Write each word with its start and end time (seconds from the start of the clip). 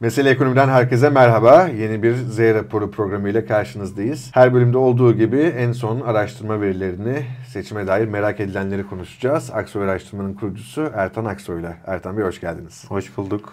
Mesele 0.00 0.30
Ekonomi'den 0.30 0.68
herkese 0.68 1.10
merhaba. 1.10 1.68
Yeni 1.78 2.02
bir 2.02 2.14
Z 2.14 2.38
raporu 2.38 2.90
programı 2.90 3.28
ile 3.28 3.44
karşınızdayız. 3.44 4.30
Her 4.34 4.54
bölümde 4.54 4.78
olduğu 4.78 5.16
gibi 5.16 5.40
en 5.40 5.72
son 5.72 6.00
araştırma 6.00 6.60
verilerini, 6.60 7.22
seçime 7.48 7.86
dair 7.86 8.08
merak 8.08 8.40
edilenleri 8.40 8.86
konuşacağız. 8.86 9.50
Aksoy 9.50 9.84
Araştırma'nın 9.84 10.34
kurucusu 10.34 10.90
Ertan 10.94 11.24
Aksoy 11.24 11.60
ile. 11.60 11.76
Ertan 11.86 12.16
Bey 12.16 12.24
hoş 12.24 12.40
geldiniz. 12.40 12.84
Hoş 12.88 13.16
bulduk. 13.16 13.52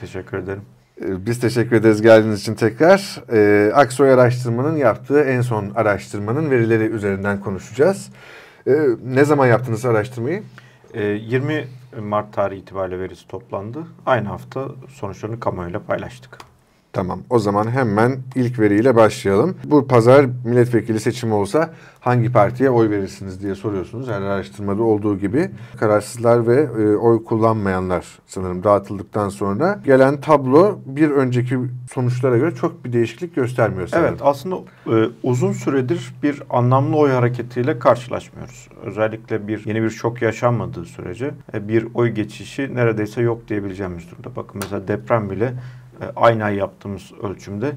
Teşekkür 0.00 0.38
ederim. 0.38 0.62
Ee, 1.00 1.26
biz 1.26 1.40
teşekkür 1.40 1.76
ederiz 1.76 2.02
geldiğiniz 2.02 2.40
için 2.40 2.54
tekrar. 2.54 3.22
Ee, 3.32 3.72
Aksoy 3.74 4.12
Araştırma'nın 4.12 4.76
yaptığı 4.76 5.20
en 5.20 5.40
son 5.40 5.70
araştırmanın 5.74 6.50
verileri 6.50 6.84
üzerinden 6.84 7.40
konuşacağız. 7.40 8.08
Ee, 8.66 8.72
ne 9.04 9.24
zaman 9.24 9.46
yaptınız 9.46 9.84
araştırmayı? 9.84 10.42
20 10.94 11.52
ee, 11.52 11.64
Mart 12.00 12.32
tarihi 12.32 12.60
itibariyle 12.60 13.00
verisi 13.00 13.28
toplandı. 13.28 13.86
Aynı 14.06 14.28
hafta 14.28 14.68
sonuçlarını 14.88 15.40
kamuoyuyla 15.40 15.82
paylaştık. 15.82 16.38
Tamam. 16.94 17.20
O 17.30 17.38
zaman 17.38 17.70
hemen 17.70 18.18
ilk 18.34 18.58
veriyle 18.58 18.96
başlayalım. 18.96 19.56
Bu 19.64 19.86
pazar 19.86 20.26
milletvekili 20.44 21.00
seçimi 21.00 21.34
olsa 21.34 21.70
hangi 22.00 22.32
partiye 22.32 22.70
oy 22.70 22.90
verirsiniz 22.90 23.42
diye 23.42 23.54
soruyorsunuz. 23.54 24.08
Her 24.08 24.22
araştırmada 24.22 24.82
olduğu 24.82 25.18
gibi 25.18 25.50
kararsızlar 25.76 26.46
ve 26.46 26.60
e, 26.62 26.96
oy 26.96 27.24
kullanmayanlar 27.24 28.06
sanırım 28.26 28.64
dağıtıldıktan 28.64 29.28
sonra 29.28 29.80
gelen 29.84 30.20
tablo 30.20 30.78
bir 30.86 31.10
önceki 31.10 31.58
sonuçlara 31.92 32.38
göre 32.38 32.54
çok 32.54 32.84
bir 32.84 32.92
değişiklik 32.92 33.34
göstermiyor 33.34 33.86
sanırım. 33.86 34.08
Evet 34.08 34.20
aslında 34.22 34.56
e, 34.86 35.08
uzun 35.22 35.52
süredir 35.52 36.14
bir 36.22 36.42
anlamlı 36.50 36.96
oy 36.96 37.10
hareketiyle 37.10 37.78
karşılaşmıyoruz. 37.78 38.68
Özellikle 38.84 39.48
bir 39.48 39.66
yeni 39.66 39.82
bir 39.82 39.90
şok 39.90 40.22
yaşanmadığı 40.22 40.84
sürece 40.84 41.34
e, 41.54 41.68
bir 41.68 41.86
oy 41.94 42.10
geçişi 42.10 42.74
neredeyse 42.74 43.20
yok 43.20 43.48
diyebileceğimiz 43.48 44.10
durumda. 44.10 44.36
Bakın 44.36 44.60
mesela 44.62 44.88
deprem 44.88 45.30
bile 45.30 45.54
e, 46.00 46.04
aynı 46.16 46.44
ay 46.44 46.56
yaptığımız 46.56 47.12
ölçümde 47.22 47.72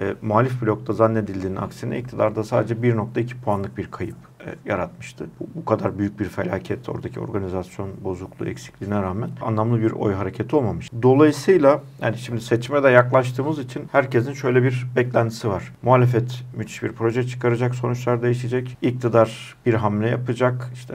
e, 0.00 0.14
muhalif 0.22 0.62
blokta 0.62 0.92
zannedildiğinin 0.92 1.56
aksine 1.56 1.98
iktidarda 1.98 2.44
sadece 2.44 2.74
1.2 2.74 3.40
puanlık 3.44 3.78
bir 3.78 3.90
kayıp 3.90 4.16
e, 4.46 4.54
yaratmıştı. 4.70 5.26
Bu, 5.40 5.48
bu 5.54 5.64
kadar 5.64 5.98
büyük 5.98 6.20
bir 6.20 6.24
felaket 6.24 6.88
oradaki 6.88 7.20
organizasyon 7.20 7.90
bozukluğu 8.04 8.48
eksikliğine 8.48 9.02
rağmen 9.02 9.30
anlamlı 9.40 9.80
bir 9.82 9.90
oy 9.90 10.14
hareketi 10.14 10.56
olmamış. 10.56 10.90
Dolayısıyla 11.02 11.80
yani 12.02 12.18
şimdi 12.18 12.40
seçime 12.40 12.82
de 12.82 12.88
yaklaştığımız 12.88 13.58
için 13.58 13.88
herkesin 13.92 14.32
şöyle 14.32 14.62
bir 14.62 14.86
beklentisi 14.96 15.48
var. 15.48 15.72
Muhalefet 15.82 16.44
müthiş 16.56 16.82
bir 16.82 16.92
proje 16.92 17.26
çıkaracak, 17.26 17.74
sonuçlar 17.74 18.22
değişecek. 18.22 18.78
İktidar 18.82 19.56
bir 19.66 19.74
hamle 19.74 20.08
yapacak. 20.08 20.70
İşte 20.74 20.94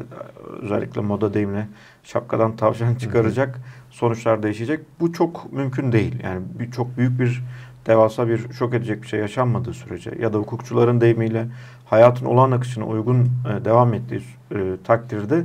özellikle 0.62 1.02
moda 1.02 1.34
deyimle 1.34 1.68
şapkadan 2.03 2.56
tavşan 2.56 2.96
çıkaracak. 2.96 3.56
Hı 3.56 3.59
hı. 3.59 3.64
Sonuçlar 3.96 4.44
değişecek. 4.44 4.80
Bu 5.00 5.14
çok 5.14 5.54
mümkün 5.54 5.92
değil. 5.92 6.16
Yani 6.24 6.42
bir, 6.60 6.72
çok 6.72 6.98
büyük 6.98 7.20
bir 7.20 7.44
devasa 7.88 8.28
bir 8.28 8.54
şok 8.54 8.74
edecek 8.74 9.02
bir 9.02 9.08
şey 9.08 9.20
yaşanmadığı 9.20 9.74
sürece 9.74 10.12
ya 10.20 10.34
da 10.34 10.38
hukukçuların 10.38 11.02
deyimiyle 11.02 11.48
hayatın 11.86 12.26
olan 12.26 12.52
akışına 12.52 12.86
uygun 12.86 13.20
e, 13.20 13.66
devam 13.66 13.94
ettiği 13.94 14.22
e, 14.52 14.58
takdirde 14.84 15.44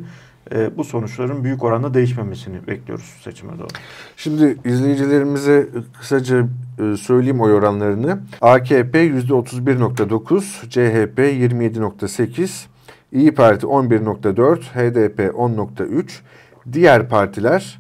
e, 0.55 0.77
bu 0.77 0.85
sonuçların 0.85 1.45
büyük 1.45 1.65
oranda 1.65 1.95
değişmemesini 1.95 2.67
bekliyoruz 2.67 3.17
seçime 3.25 3.59
doğru. 3.59 3.69
Şimdi 4.17 4.57
izleyicilerimize 4.65 5.69
kısaca 5.99 6.47
e, 6.79 6.97
söyleyeyim 6.97 7.41
oy 7.41 7.55
oranlarını. 7.55 8.21
AKP 8.41 9.09
%31.9, 9.09 10.69
CHP 10.71 11.19
27.8, 11.19 12.67
İyi 13.13 13.35
Parti 13.35 13.67
11.4, 13.67 14.57
HDP 14.57 15.21
10.3, 15.21 16.21
diğer 16.73 17.09
partiler 17.09 17.80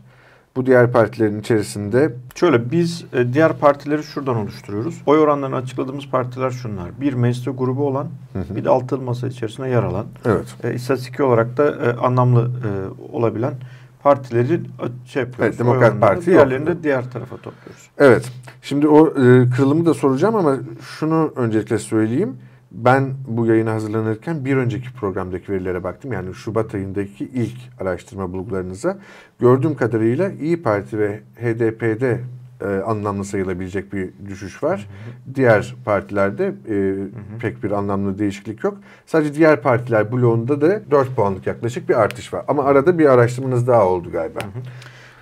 bu 0.60 0.66
diğer 0.66 0.93
partilerin 0.93 1.41
içerisinde 1.41 2.12
şöyle 2.34 2.71
biz 2.71 3.04
e, 3.12 3.32
diğer 3.32 3.53
partileri 3.59 4.03
şuradan 4.03 4.37
oluşturuyoruz. 4.37 5.03
Oy 5.06 5.19
oranlarını 5.19 5.56
açıkladığımız 5.56 6.06
partiler 6.06 6.50
şunlar. 6.50 7.00
Bir 7.00 7.12
mecliste 7.12 7.50
grubu 7.50 7.87
olan, 7.87 8.09
hı 8.32 8.38
hı. 8.38 8.56
bir 8.56 8.65
de 8.65 8.70
altılı 8.70 9.00
masa 9.00 9.28
içerisinde 9.28 9.69
yer 9.69 9.82
alan. 9.82 10.06
Evet. 10.25 10.47
E, 10.65 10.75
istatistik 10.75 11.20
olarak 11.20 11.56
da 11.56 11.70
e, 11.70 11.97
anlamlı 11.97 12.41
e, 12.43 12.69
olabilen 13.12 13.54
partileri 14.03 14.54
e, 14.54 15.09
şey 15.09 15.22
yapıyoruz. 15.22 15.54
Evet, 15.54 15.59
Demokrat 15.59 16.00
Parti 16.00 16.26
diğerlerini 16.26 16.66
de 16.66 16.82
diğer 16.82 17.10
tarafa 17.10 17.37
topluyoruz. 17.37 17.91
Evet. 17.99 18.32
Şimdi 18.62 18.88
o 18.88 19.09
e, 19.09 19.50
kırılımı 19.56 19.87
da 19.87 19.94
soracağım 19.94 20.34
ama 20.34 20.56
şunu 20.99 21.32
öncelikle 21.37 21.78
söyleyeyim. 21.78 22.37
Ben 22.70 23.14
bu 23.26 23.47
yayına 23.47 23.72
hazırlanırken 23.72 24.44
bir 24.44 24.56
önceki 24.56 24.92
programdaki 24.92 25.53
verilere 25.53 25.84
baktım. 25.84 26.12
Yani 26.12 26.34
Şubat 26.34 26.75
ayındaki 26.75 27.25
ilk 27.25 27.56
araştırma 27.81 28.32
bulgularınıza. 28.32 28.98
Gördüğüm 29.41 29.75
kadarıyla 29.75 30.31
İyi 30.31 30.62
Parti 30.62 30.98
ve 30.98 31.20
HDP'de 31.36 32.20
e, 32.60 32.66
anlamlı 32.66 33.25
sayılabilecek 33.25 33.92
bir 33.92 34.10
düşüş 34.28 34.62
var. 34.62 34.78
Hı 34.78 35.31
hı. 35.31 35.34
Diğer 35.34 35.75
partilerde 35.84 36.47
e, 36.47 36.72
hı 36.72 37.03
hı. 37.03 37.38
pek 37.41 37.62
bir 37.62 37.70
anlamlı 37.70 38.19
değişiklik 38.19 38.64
yok. 38.64 38.78
Sadece 39.06 39.34
diğer 39.34 39.62
partiler 39.62 40.12
bloğunda 40.12 40.60
da 40.60 40.91
4 40.91 41.16
puanlık 41.16 41.47
yaklaşık 41.47 41.88
bir 41.88 42.00
artış 42.00 42.34
var. 42.34 42.44
Ama 42.48 42.64
arada 42.64 42.98
bir 42.98 43.06
araştırmanız 43.06 43.66
daha 43.66 43.87
oldu 43.87 44.12
galiba. 44.12 44.41
Hı 44.41 44.47
hı. 44.47 44.62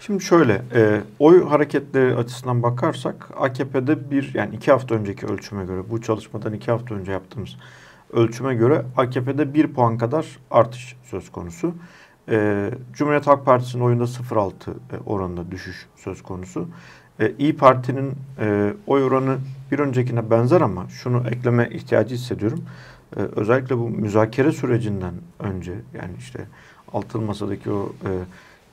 Şimdi 0.00 0.24
şöyle, 0.24 0.62
e, 0.74 1.02
oy 1.18 1.44
hareketleri 1.44 2.14
açısından 2.14 2.62
bakarsak 2.62 3.30
AKP'de 3.36 4.10
bir 4.10 4.34
yani 4.34 4.54
iki 4.56 4.70
hafta 4.70 4.94
önceki 4.94 5.26
ölçüme 5.26 5.64
göre 5.64 5.80
bu 5.90 6.02
çalışmadan 6.02 6.52
iki 6.52 6.70
hafta 6.70 6.94
önce 6.94 7.12
yaptığımız 7.12 7.56
ölçüme 8.12 8.54
göre 8.54 8.84
AKP'de 8.96 9.54
bir 9.54 9.72
puan 9.72 9.98
kadar 9.98 10.38
artış 10.50 10.96
söz 11.04 11.32
konusu. 11.32 11.74
E, 12.28 12.70
Cumhuriyet 12.92 13.26
Halk 13.26 13.44
Partisi'nin 13.46 13.82
oyunda 13.82 14.04
0.6 14.04 14.70
e, 14.70 14.74
oranında 15.06 15.50
düşüş 15.50 15.86
söz 15.96 16.22
konusu. 16.22 16.68
E, 17.20 17.32
İyi 17.38 17.56
Parti'nin 17.56 18.12
e, 18.40 18.74
oy 18.86 19.04
oranı 19.04 19.38
bir 19.72 19.78
öncekine 19.78 20.30
benzer 20.30 20.60
ama 20.60 20.88
şunu 20.88 21.28
ekleme 21.28 21.68
ihtiyacı 21.72 22.14
hissediyorum. 22.14 22.64
E, 23.16 23.20
özellikle 23.20 23.78
bu 23.78 23.88
müzakere 23.88 24.52
sürecinden 24.52 25.14
önce 25.38 25.72
yani 25.72 26.12
işte 26.18 26.44
altılı 26.92 27.22
masadaki 27.22 27.70
o 27.70 27.92
e, 28.04 28.10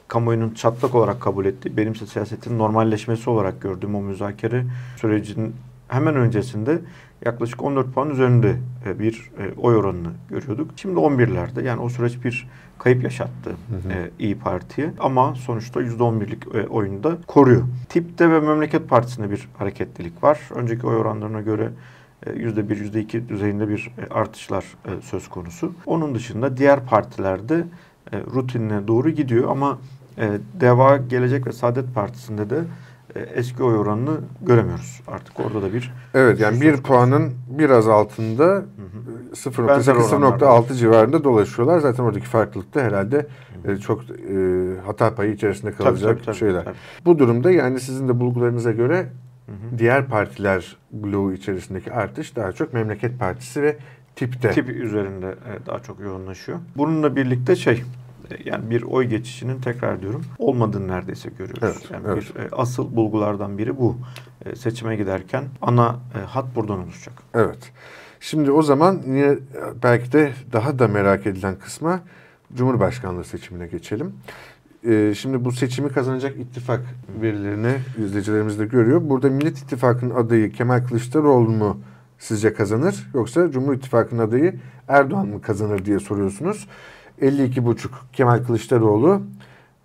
kamuoyunun 0.07 0.53
çatlak 0.53 0.95
olarak 0.95 1.21
kabul 1.21 1.45
ettiği, 1.45 1.77
benimse 1.77 2.05
siyasetin 2.05 2.57
normalleşmesi 2.57 3.29
olarak 3.29 3.61
gördüğüm 3.61 3.95
o 3.95 4.01
müzakere 4.01 4.65
sürecinin 4.97 5.55
hemen 5.87 6.15
öncesinde 6.15 6.81
yaklaşık 7.25 7.63
14 7.63 7.93
puan 7.93 8.09
üzerinde 8.09 8.55
e, 8.85 8.99
bir 8.99 9.31
e, 9.39 9.59
oy 9.59 9.75
oranını 9.75 10.11
görüyorduk. 10.29 10.71
Şimdi 10.75 10.99
11'lerde 10.99 11.63
yani 11.63 11.81
o 11.81 11.89
süreç 11.89 12.23
bir 12.23 12.49
kayıp 12.79 13.03
yaşattı 13.03 13.49
hı 13.49 13.89
hı. 13.89 13.93
E, 13.93 14.11
İyi 14.19 14.39
Parti'ye 14.39 14.93
ama 14.99 15.35
sonuçta 15.35 15.81
%11'lik 15.81 16.71
oyunu 16.71 17.03
da 17.03 17.17
koruyor. 17.27 17.63
Tip'te 17.89 18.31
ve 18.31 18.39
Memleket 18.39 18.89
Partisi'nde 18.89 19.31
bir 19.31 19.47
hareketlilik 19.57 20.23
var. 20.23 20.39
Önceki 20.55 20.87
oy 20.87 20.95
oranlarına 20.95 21.41
göre 21.41 21.71
%1, 22.25 22.91
%2 22.91 23.29
düzeyinde 23.29 23.69
bir 23.69 23.91
artışlar 24.11 24.65
söz 25.01 25.27
konusu. 25.27 25.73
Onun 25.85 26.15
dışında 26.15 26.57
diğer 26.57 26.85
partilerde 26.85 27.65
rutinine 28.13 28.87
doğru 28.87 29.09
gidiyor 29.09 29.49
ama 29.49 29.77
e, 30.17 30.31
Deva, 30.61 30.97
Gelecek 30.97 31.47
ve 31.47 31.51
Saadet 31.51 31.95
Partisi'nde 31.95 32.49
de 32.49 32.63
e, 33.15 33.19
eski 33.19 33.63
oy 33.63 33.77
oranını 33.77 34.17
göremiyoruz. 34.41 35.01
Artık 35.07 35.39
orada 35.39 35.61
da 35.61 35.73
bir... 35.73 35.93
Evet 36.13 36.39
yani 36.39 36.61
bir 36.61 36.77
puanın 36.77 37.33
biraz 37.47 37.87
altında 37.87 38.65
0.8-0.6 39.33 40.73
civarında 40.73 41.23
dolaşıyorlar. 41.23 41.79
Zaten 41.79 42.03
oradaki 42.03 42.25
farklılık 42.25 42.75
da 42.75 42.81
herhalde 42.81 43.27
e, 43.65 43.77
çok 43.77 44.03
e, 44.03 44.05
hata 44.85 45.15
payı 45.15 45.33
içerisinde 45.33 45.71
kalacak 45.71 46.01
tabii, 46.01 46.15
tabii, 46.15 46.25
tabii, 46.25 46.35
şeyler. 46.35 46.63
Tabii. 46.63 46.75
Bu 47.05 47.19
durumda 47.19 47.51
yani 47.51 47.79
sizin 47.79 48.07
de 48.07 48.19
bulgularınıza 48.19 48.71
göre 48.71 48.97
hı 49.45 49.51
hı. 49.51 49.79
diğer 49.79 50.05
partiler 50.05 50.77
bloğu 50.91 51.33
içerisindeki 51.33 51.93
artış 51.93 52.35
daha 52.35 52.51
çok 52.51 52.73
Memleket 52.73 53.19
Partisi 53.19 53.61
ve 53.61 53.77
tipte. 54.15 54.51
Tip 54.51 54.69
üzerinde 54.69 55.27
e, 55.27 55.65
daha 55.65 55.79
çok 55.79 55.99
yoğunlaşıyor. 55.99 56.59
Bununla 56.77 57.15
birlikte 57.15 57.55
şey 57.55 57.83
yani 58.45 58.69
bir 58.69 58.83
oy 58.83 59.05
geçişinin 59.05 59.61
tekrar 59.61 60.01
diyorum 60.01 60.25
olmadığını 60.37 60.87
neredeyse 60.87 61.29
görüyoruz. 61.29 61.63
Evet, 61.63 61.91
yani 61.91 62.03
evet. 62.07 62.35
bir 62.35 62.41
e, 62.41 62.49
asıl 62.51 62.95
bulgulardan 62.95 63.57
biri 63.57 63.77
bu. 63.77 63.97
E, 64.45 64.55
seçime 64.55 64.95
giderken 64.95 65.43
ana 65.61 65.99
e, 66.15 66.25
hat 66.25 66.55
buradan 66.55 66.79
oluşacak. 66.79 67.13
Evet. 67.33 67.71
Şimdi 68.19 68.51
o 68.51 68.61
zaman 68.61 69.01
yine 69.05 69.37
belki 69.83 70.11
de 70.11 70.33
daha 70.53 70.79
da 70.79 70.87
merak 70.87 71.27
edilen 71.27 71.55
kısma 71.59 71.99
Cumhurbaşkanlığı 72.53 73.23
seçimine 73.23 73.67
geçelim. 73.67 74.13
Şimdi 75.15 75.45
bu 75.45 75.51
seçimi 75.51 75.89
kazanacak 75.89 76.37
ittifak 76.37 76.81
verilerini 77.21 77.73
izleyicilerimiz 78.05 78.59
de 78.59 78.65
görüyor. 78.65 79.01
Burada 79.09 79.29
Millet 79.29 79.57
İttifakı'nın 79.57 80.15
adayı 80.15 80.51
Kemal 80.51 80.87
Kılıçdaroğlu 80.87 81.49
mu 81.51 81.79
sizce 82.19 82.53
kazanır 82.53 83.07
yoksa 83.13 83.51
Cumhur 83.51 83.73
İttifakı'nın 83.73 84.27
adayı 84.27 84.55
Erdoğan 84.87 85.27
mı 85.27 85.41
kazanır 85.41 85.85
diye 85.85 85.99
soruyorsunuz. 85.99 86.67
52,5 87.21 87.89
Kemal 88.13 88.43
Kılıçdaroğlu, 88.43 89.21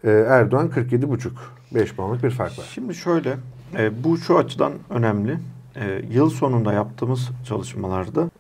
e, 0.05 0.11
Erdoğan 0.11 0.71
47,5. 0.71 1.31
5 1.75 1.95
puanlık 1.95 2.23
bir 2.23 2.31
fark 2.31 2.59
var. 2.59 2.69
Şimdi 2.75 2.95
şöyle, 2.95 3.37
e, 3.79 4.05
bu 4.05 4.17
şu 4.17 4.39
açıdan 4.39 4.73
önemli. 4.91 5.39
E, 5.77 6.03
yıl 6.11 6.31
sonunda 6.31 6.73
yaptığımız 6.73 7.31
çalışmalarda 7.45 8.31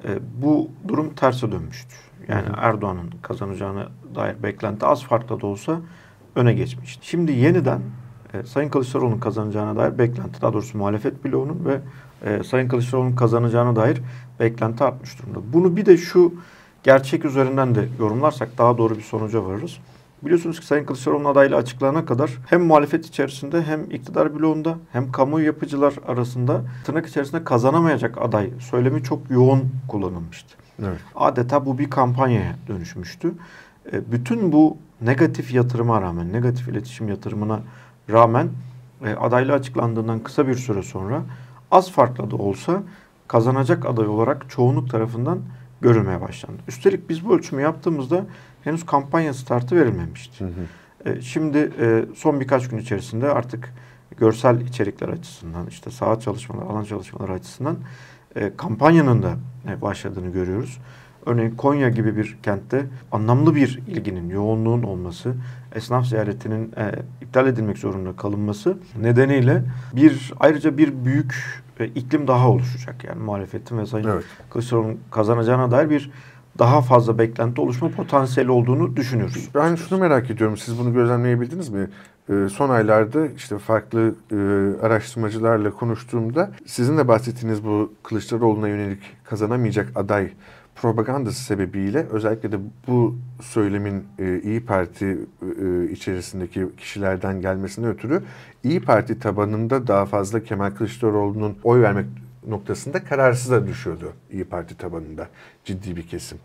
bu 0.42 0.70
durum 0.88 1.14
terse 1.14 1.52
dönmüştü. 1.52 1.94
Yani 2.28 2.46
Erdoğan'ın 2.56 3.10
kazanacağını 3.22 3.88
dair 4.14 4.42
beklenti 4.42 4.86
az 4.86 5.04
farklı 5.04 5.40
da 5.40 5.46
olsa 5.46 5.80
öne 6.36 6.52
geçmişti. 6.52 7.08
Şimdi 7.08 7.32
yeniden 7.32 7.80
e, 8.34 8.42
Sayın 8.42 8.68
Kılıçdaroğlu'nun 8.68 9.18
kazanacağına 9.18 9.76
dair 9.76 9.98
beklenti, 9.98 10.42
daha 10.42 10.52
doğrusu 10.52 10.78
muhalefet 10.78 11.24
bloğunun 11.24 11.64
ve 11.64 11.80
e, 12.24 12.42
Sayın 12.42 12.68
Kılıçdaroğlu'nun 12.68 13.16
kazanacağına 13.16 13.76
dair 13.76 14.02
beklenti 14.40 14.84
artmış 14.84 15.18
durumda. 15.18 15.38
Bunu 15.52 15.76
bir 15.76 15.86
de 15.86 15.96
şu 15.96 16.34
gerçek 16.82 17.24
üzerinden 17.24 17.74
de 17.74 17.88
yorumlarsak 17.98 18.58
daha 18.58 18.78
doğru 18.78 18.96
bir 18.96 19.02
sonuca 19.02 19.44
varırız. 19.44 19.78
Biliyorsunuz 20.22 20.60
ki 20.60 20.66
Sayın 20.66 20.84
Kılıçdaroğlu'nun 20.84 21.28
adaylığı 21.28 21.56
açıklanana 21.56 22.04
kadar 22.04 22.30
hem 22.46 22.62
muhalefet 22.62 23.06
içerisinde 23.06 23.62
hem 23.62 23.90
iktidar 23.90 24.38
bloğunda 24.38 24.78
hem 24.92 25.12
kamuoyu 25.12 25.46
yapıcılar 25.46 25.94
arasında 26.06 26.62
tırnak 26.84 27.06
içerisinde 27.06 27.44
kazanamayacak 27.44 28.18
aday 28.18 28.50
söylemi 28.60 29.02
çok 29.02 29.30
yoğun 29.30 29.72
kullanılmıştı. 29.88 30.56
Evet. 30.82 30.98
Adeta 31.16 31.66
bu 31.66 31.78
bir 31.78 31.90
kampanyaya 31.90 32.56
dönüşmüştü. 32.68 33.34
E, 33.92 34.12
bütün 34.12 34.52
bu 34.52 34.76
negatif 35.00 35.54
yatırıma 35.54 36.02
rağmen, 36.02 36.32
negatif 36.32 36.68
iletişim 36.68 37.08
yatırımına 37.08 37.60
rağmen 38.10 38.48
e, 39.04 39.14
adaylığı 39.14 39.52
açıklandığından 39.52 40.18
kısa 40.18 40.48
bir 40.48 40.54
süre 40.54 40.82
sonra 40.82 41.22
az 41.70 41.90
farklı 41.90 42.30
da 42.30 42.36
olsa 42.36 42.82
kazanacak 43.28 43.86
aday 43.86 44.06
olarak 44.06 44.50
çoğunluk 44.50 44.90
tarafından 44.90 45.38
görülmeye 45.80 46.20
başlandı. 46.20 46.62
Üstelik 46.68 47.08
biz 47.08 47.24
bu 47.24 47.34
ölçümü 47.34 47.62
yaptığımızda 47.62 48.26
henüz 48.64 48.86
kampanya 48.86 49.34
startı 49.34 49.76
verilmemişti. 49.76 50.44
Hı 50.44 50.48
hı. 50.48 51.10
E, 51.10 51.20
şimdi 51.20 51.72
e, 51.80 52.04
son 52.16 52.40
birkaç 52.40 52.68
gün 52.68 52.78
içerisinde 52.78 53.28
artık 53.28 53.74
görsel 54.16 54.60
içerikler 54.60 55.08
açısından, 55.08 55.66
işte 55.66 55.90
saha 55.90 56.20
çalışmaları, 56.20 56.66
alan 56.66 56.84
çalışmaları 56.84 57.32
açısından 57.32 57.76
e, 58.36 58.52
kampanyanın 58.56 59.22
da 59.22 59.34
e, 59.68 59.82
başladığını 59.82 60.28
görüyoruz. 60.32 60.78
Örneğin 61.26 61.50
Konya 61.50 61.88
gibi 61.88 62.16
bir 62.16 62.38
kentte 62.42 62.86
anlamlı 63.12 63.54
bir 63.54 63.80
ilginin, 63.86 64.28
yoğunluğun 64.30 64.82
olması, 64.82 65.34
esnaf 65.74 66.06
ziyaretinin 66.06 66.72
e, 66.76 66.92
iptal 67.22 67.46
edilmek 67.46 67.78
zorunda 67.78 68.16
kalınması 68.16 68.78
nedeniyle 69.00 69.62
bir 69.96 70.32
ayrıca 70.40 70.78
bir 70.78 71.04
büyük 71.04 71.62
e, 71.80 71.86
iklim 71.86 72.28
daha 72.28 72.48
oluşacak. 72.50 73.04
Yani 73.04 73.22
muhalefetin 73.22 73.78
ve 73.78 73.86
Sayın 73.86 74.08
Evet. 74.08 74.24
Kılıçdaroğlu'nun 74.50 75.00
kazanacağına 75.10 75.70
dair 75.70 75.90
bir 75.90 76.10
daha 76.58 76.80
fazla 76.80 77.18
beklenti 77.18 77.60
oluşma 77.60 77.88
potansiyeli 77.88 78.50
olduğunu 78.50 78.96
düşünüyoruz. 78.96 79.48
Ben 79.54 79.74
şunu 79.74 79.98
merak 79.98 80.30
ediyorum. 80.30 80.56
Siz 80.56 80.78
bunu 80.78 80.92
gözlemleyebildiniz 80.92 81.68
mi? 81.68 81.88
Ee, 82.30 82.48
son 82.52 82.70
aylarda 82.70 83.26
işte 83.26 83.58
farklı 83.58 84.14
e, 84.32 84.36
araştırmacılarla 84.86 85.70
konuştuğumda 85.70 86.50
sizin 86.66 86.98
de 86.98 87.08
bahsettiğiniz 87.08 87.64
bu 87.64 87.92
Kılıçdaroğlu'na 88.02 88.68
yönelik 88.68 89.02
kazanamayacak 89.24 89.92
aday 89.94 90.30
propagandası 90.74 91.44
sebebiyle 91.44 92.06
özellikle 92.10 92.52
de 92.52 92.58
bu 92.86 93.16
söylemin 93.42 94.04
e, 94.18 94.40
İyi 94.40 94.64
Parti 94.64 95.18
e, 95.62 95.90
içerisindeki 95.90 96.66
kişilerden 96.76 97.40
gelmesine 97.40 97.86
ötürü 97.86 98.22
İyi 98.64 98.80
Parti 98.80 99.18
tabanında 99.18 99.86
daha 99.86 100.06
fazla 100.06 100.44
Kemal 100.44 100.70
Kılıçdaroğlu'nun 100.70 101.58
oy 101.64 101.82
vermek 101.82 102.06
noktasında 102.46 103.04
kararsıza 103.04 103.66
düşüyordu 103.66 104.12
İyi 104.32 104.44
Parti 104.44 104.76
tabanında 104.76 105.28
ciddi 105.64 105.96
bir 105.96 106.06
kesim. 106.06 106.38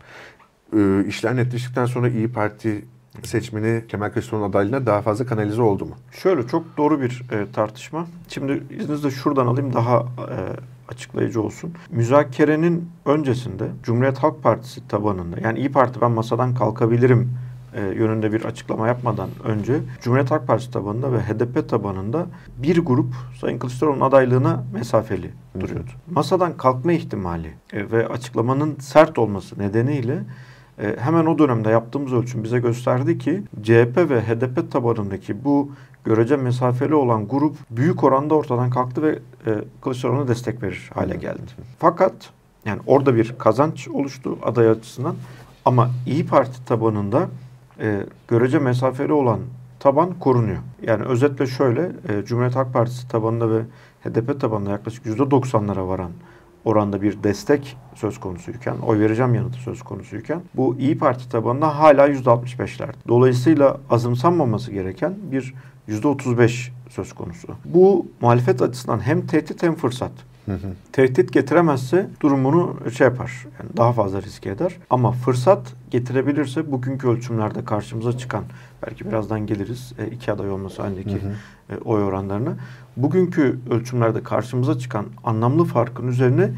E, 0.76 1.04
işler 1.06 1.36
netleştikten 1.36 1.86
sonra 1.86 2.08
İyi 2.08 2.32
Parti 2.32 2.84
seçmeni 3.22 3.84
Kemal 3.88 4.10
Kılıçdaroğlu'nun 4.10 4.50
adaylığına 4.50 4.86
daha 4.86 5.02
fazla 5.02 5.26
kanalize 5.26 5.62
oldu 5.62 5.84
mu? 5.84 5.94
Şöyle 6.12 6.46
çok 6.46 6.76
doğru 6.76 7.00
bir 7.00 7.22
e, 7.32 7.52
tartışma. 7.52 8.06
Şimdi 8.28 8.62
izninizle 8.70 9.10
şuradan 9.10 9.46
alayım 9.46 9.72
daha 9.72 9.98
e, 10.00 10.38
açıklayıcı 10.88 11.42
olsun. 11.42 11.72
Müzakerenin 11.90 12.90
öncesinde 13.04 13.64
Cumhuriyet 13.82 14.18
Halk 14.18 14.42
Partisi 14.42 14.88
tabanında 14.88 15.36
yani 15.40 15.58
İyi 15.58 15.72
Parti 15.72 16.00
ben 16.00 16.10
masadan 16.10 16.54
kalkabilirim 16.54 17.30
e, 17.76 17.80
yönünde 17.80 18.32
bir 18.32 18.44
açıklama 18.44 18.88
yapmadan 18.88 19.28
önce 19.44 19.80
Cumhuriyet 20.00 20.30
Halk 20.30 20.46
Partisi 20.46 20.70
tabanında 20.70 21.12
ve 21.12 21.20
HDP 21.20 21.68
tabanında 21.68 22.26
bir 22.58 22.78
grup 22.78 23.14
Sayın 23.40 23.58
Kılıçdaroğlu'nun 23.58 24.00
adaylığına 24.00 24.64
mesafeli 24.74 25.30
duruyordu. 25.60 25.90
Masadan 26.10 26.56
kalkma 26.56 26.92
ihtimali 26.92 27.54
e, 27.72 27.90
ve 27.90 28.08
açıklamanın 28.08 28.76
sert 28.80 29.18
olması 29.18 29.58
nedeniyle 29.58 30.22
e, 30.78 30.96
hemen 31.00 31.26
o 31.26 31.38
dönemde 31.38 31.70
yaptığımız 31.70 32.12
ölçüm 32.12 32.44
bize 32.44 32.58
gösterdi 32.58 33.18
ki 33.18 33.42
CHP 33.62 33.96
ve 33.96 34.20
HDP 34.20 34.72
tabanındaki 34.72 35.44
bu 35.44 35.70
görece 36.04 36.36
mesafeli 36.36 36.94
olan 36.94 37.28
grup 37.28 37.56
büyük 37.70 38.04
oranda 38.04 38.34
ortadan 38.34 38.70
kalktı 38.70 39.02
ve 39.02 39.18
e, 39.46 39.50
Kılıçdaroğlu'na 39.82 40.28
destek 40.28 40.62
verir 40.62 40.90
hale 40.94 41.16
geldi. 41.16 41.40
Fakat 41.78 42.12
yani 42.64 42.80
orada 42.86 43.14
bir 43.14 43.34
kazanç 43.38 43.88
oluştu 43.88 44.38
aday 44.42 44.70
açısından 44.70 45.14
ama 45.64 45.90
İyi 46.06 46.26
Parti 46.26 46.64
tabanında 46.64 47.28
e, 47.80 48.00
görece 48.28 48.58
mesafeli 48.58 49.12
olan 49.12 49.40
taban 49.80 50.14
korunuyor. 50.20 50.58
Yani 50.82 51.04
özetle 51.04 51.46
şöyle 51.46 51.92
e, 52.08 52.24
Cumhuriyet 52.24 52.56
Halk 52.56 52.72
Partisi 52.72 53.08
tabanında 53.08 53.50
ve 53.50 53.62
HDP 54.04 54.40
tabanında 54.40 54.70
yaklaşık 54.70 55.06
%90'lara 55.06 55.88
varan 55.88 56.10
oranda 56.66 57.02
bir 57.02 57.22
destek 57.22 57.76
söz 57.94 58.20
konusuyken, 58.20 58.76
oy 58.86 58.98
vereceğim 58.98 59.34
yanıtı 59.34 59.58
söz 59.58 59.82
konusuyken 59.82 60.40
bu 60.54 60.76
İyi 60.78 60.98
Parti 60.98 61.28
tabanında 61.28 61.78
hala 61.78 62.08
%65'ler. 62.08 62.88
Dolayısıyla 63.08 63.80
azımsanmaması 63.90 64.72
gereken 64.72 65.14
bir 65.32 65.54
%35 65.88 66.70
söz 66.90 67.12
konusu. 67.12 67.48
Bu 67.64 68.06
muhalefet 68.20 68.62
açısından 68.62 69.00
hem 69.00 69.26
tehdit 69.26 69.62
hem 69.62 69.74
fırsat. 69.74 70.12
Tehdit 70.92 71.32
getiremezse 71.32 72.10
durumunu 72.22 72.76
şey 72.96 73.04
yapar. 73.04 73.46
Yani 73.60 73.76
daha 73.76 73.92
fazla 73.92 74.22
riske 74.22 74.50
eder. 74.50 74.76
Ama 74.90 75.12
fırsat 75.12 75.72
getirebilirse 75.90 76.72
bugünkü 76.72 77.08
ölçümlerde 77.08 77.64
karşımıza 77.64 78.18
çıkan 78.18 78.44
belki 78.86 79.08
birazdan 79.08 79.46
geliriz 79.46 79.92
e, 79.98 80.06
iki 80.06 80.32
aday 80.32 80.50
olması 80.50 80.82
halindeki 80.82 81.18
e, 81.70 81.76
oy 81.84 82.02
oranlarına. 82.02 82.56
Bugünkü 82.96 83.58
ölçümlerde 83.70 84.22
karşımıza 84.22 84.78
çıkan 84.78 85.06
anlamlı 85.24 85.64
farkın 85.64 86.08
üzerine 86.08 86.50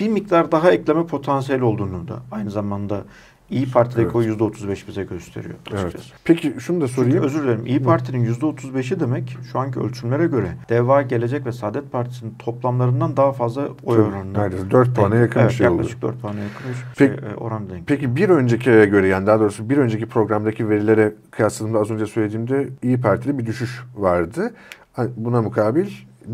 bir 0.00 0.08
miktar 0.08 0.52
daha 0.52 0.70
ekleme 0.70 1.06
potansiyeli 1.06 1.64
olduğunu 1.64 2.08
da 2.08 2.22
aynı 2.30 2.50
zamanda 2.50 3.04
İyi 3.54 3.70
Parti'deki 3.70 4.02
Evet. 4.02 4.14
o 4.16 4.22
%35 4.22 4.88
bize 4.88 5.02
gösteriyor 5.04 5.54
açıkçası. 5.60 5.86
Evet. 5.96 6.12
Peki 6.24 6.54
şunu 6.58 6.80
da 6.80 6.86
Çünkü 6.88 7.00
sorayım. 7.00 7.24
özür 7.24 7.42
dilerim. 7.42 7.66
İyi 7.66 7.82
Parti'nin 7.82 8.34
%35'i 8.34 9.00
demek 9.00 9.38
şu 9.52 9.58
anki 9.58 9.80
ölçümlere 9.80 10.26
göre 10.26 10.48
Deva, 10.68 11.02
Gelecek 11.02 11.46
ve 11.46 11.52
Saadet 11.52 11.92
Partisi'nin 11.92 12.34
toplamlarından 12.38 13.16
daha 13.16 13.32
fazla 13.32 13.62
oy 13.62 13.96
Tabii, 13.96 14.06
oranına. 14.06 14.38
neredeyse 14.38 14.70
dört 14.70 14.94
puana 14.96 15.14
denk- 15.14 15.20
yakın 15.20 15.34
bir 15.40 15.40
evet, 15.44 15.52
şey 15.52 15.68
oldu. 15.68 15.76
Yaklaşık 15.76 16.02
4 16.02 16.20
puana 16.20 16.38
yakın 16.40 16.68
bir 16.70 16.84
Peki- 16.98 17.20
şey, 17.20 17.30
e, 17.30 17.34
oran 17.36 17.70
denk. 17.70 17.86
Peki 17.86 18.16
bir 18.16 18.28
önceki 18.28 18.64
göre 18.70 19.06
yani 19.08 19.26
daha 19.26 19.40
doğrusu 19.40 19.70
bir 19.70 19.76
önceki 19.78 20.06
programdaki 20.06 20.68
verilere 20.68 21.14
kıyasladığımda 21.30 21.78
az 21.78 21.90
önce 21.90 22.06
söylediğimde 22.06 22.68
İyi 22.82 23.00
Parti'de 23.00 23.38
bir 23.38 23.46
düşüş 23.46 23.82
vardı. 23.96 24.50
Buna 25.16 25.42
mukabil 25.42 25.86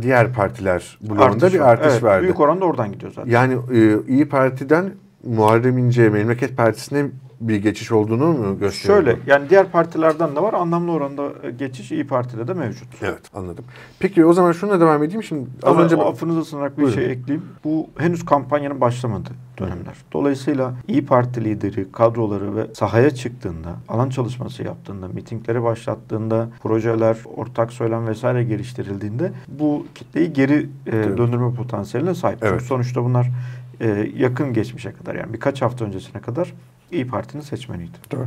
diğer 0.02 0.32
partiler 0.32 0.98
bloğunda 1.02 1.24
Artış 1.24 1.54
bir 1.54 1.60
artış 1.70 1.92
Evet, 1.92 2.02
vardı. 2.02 2.22
Büyük 2.22 2.40
oranda 2.40 2.64
oradan 2.64 2.92
gidiyor 2.92 3.12
zaten. 3.12 3.30
Yani 3.30 3.56
e, 3.74 3.96
İyi 4.08 4.28
Parti'den 4.28 4.90
Muharrem 5.24 5.78
İnce, 5.78 6.08
Memleket 6.08 6.56
Partisi'ne 6.56 7.06
bir 7.40 7.56
geçiş 7.56 7.92
olduğunu 7.92 8.26
mu 8.32 8.58
gösteriyor? 8.58 8.98
Şöyle 8.98 9.16
yani 9.26 9.50
diğer 9.50 9.68
partilerden 9.70 10.36
de 10.36 10.42
var 10.42 10.54
anlamlı 10.54 10.92
oranda 10.92 11.32
e, 11.42 11.50
geçiş 11.50 11.92
İyi 11.92 12.06
Parti'de 12.06 12.48
de 12.48 12.54
mevcut. 12.54 12.88
Evet 13.02 13.20
anladım. 13.34 13.64
Peki 13.98 14.24
o 14.24 14.32
zaman 14.32 14.52
şununla 14.52 14.80
devam 14.80 15.02
edeyim. 15.02 15.22
Şimdi 15.22 15.48
az 15.62 15.72
Ama 15.72 15.84
önce 15.84 15.96
affınıza 15.96 16.44
sığınarak 16.44 16.78
bir 16.78 16.82
Buyurun. 16.82 16.94
şey 16.94 17.10
ekleyeyim. 17.12 17.46
Bu 17.64 17.86
henüz 17.98 18.24
kampanyanın 18.24 18.80
başlamadığı 18.80 19.32
dönemler. 19.58 19.94
Dolayısıyla 20.12 20.74
İyi 20.88 21.06
Parti 21.06 21.44
lideri, 21.44 21.92
kadroları 21.92 22.56
ve 22.56 22.66
sahaya 22.74 23.10
çıktığında, 23.10 23.68
alan 23.88 24.10
çalışması 24.10 24.62
yaptığında, 24.62 25.08
mitingleri 25.08 25.62
başlattığında, 25.62 26.48
projeler, 26.62 27.16
ortak 27.36 27.72
söylem 27.72 28.06
vesaire 28.06 28.44
geliştirildiğinde 28.44 29.32
bu 29.48 29.86
kitleyi 29.94 30.32
geri 30.32 30.68
e, 30.86 30.92
döndürme 30.92 31.54
potansiyeline 31.54 32.14
sahip. 32.14 32.38
Evet. 32.42 32.52
Çünkü 32.52 32.64
sonuçta 32.64 33.04
bunlar 33.04 33.30
e, 33.80 34.10
yakın 34.16 34.52
geçmişe 34.52 34.92
kadar 34.92 35.14
yani 35.14 35.32
birkaç 35.32 35.62
hafta 35.62 35.84
öncesine 35.84 36.22
kadar 36.22 36.54
İyi 36.92 37.06
Parti'nin 37.06 37.42
seçmeniydi. 37.42 37.96
Doğru. 38.12 38.26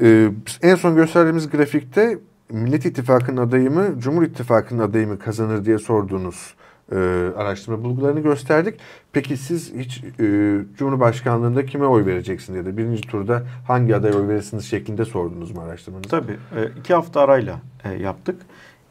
Ee, 0.00 0.30
en 0.62 0.74
son 0.74 0.96
gösterdiğimiz 0.96 1.50
grafikte 1.50 2.18
Millet 2.50 2.86
İttifakı'nın 2.86 3.36
adayı 3.36 3.70
mı, 3.70 3.94
Cumhur 3.98 4.22
İttifakı'nın 4.22 4.82
adayı 4.82 5.08
mı 5.08 5.18
kazanır 5.18 5.64
diye 5.64 5.78
sorduğunuz 5.78 6.54
e, 6.92 6.96
araştırma 7.36 7.84
bulgularını 7.84 8.20
gösterdik. 8.20 8.80
Peki 9.12 9.36
siz 9.36 9.74
hiç 9.74 10.04
e, 10.20 10.56
Cumhurbaşkanlığında 10.78 11.66
kime 11.66 11.86
oy 11.86 12.06
vereceksin 12.06 12.54
ya 12.54 12.66
da 12.66 12.76
birinci 12.76 13.00
turda 13.00 13.42
hangi 13.66 13.96
adaya 13.96 14.14
oy 14.14 14.28
verirsiniz 14.28 14.64
şeklinde 14.64 15.04
sordunuz 15.04 15.50
mu 15.50 15.60
araştırmanızda? 15.60 16.20
Tabii. 16.20 16.32
e, 16.32 16.70
iki 16.80 16.94
hafta 16.94 17.20
arayla 17.20 17.60
e, 17.84 17.92
yaptık. 17.92 18.42